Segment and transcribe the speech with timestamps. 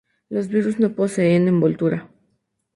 [0.29, 2.09] Los virus no poseen envoltura.